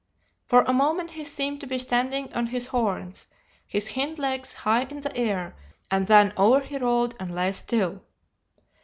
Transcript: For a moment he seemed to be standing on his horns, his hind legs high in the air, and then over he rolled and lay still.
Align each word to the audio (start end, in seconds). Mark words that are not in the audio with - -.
For 0.47 0.63
a 0.63 0.73
moment 0.73 1.11
he 1.11 1.23
seemed 1.23 1.61
to 1.61 1.67
be 1.67 1.77
standing 1.77 2.33
on 2.33 2.47
his 2.47 2.65
horns, 2.65 3.27
his 3.67 3.93
hind 3.93 4.17
legs 4.17 4.51
high 4.51 4.85
in 4.89 5.01
the 5.01 5.15
air, 5.15 5.55
and 5.91 6.07
then 6.07 6.33
over 6.37 6.61
he 6.61 6.79
rolled 6.79 7.13
and 7.19 7.31
lay 7.31 7.51
still. 7.51 8.01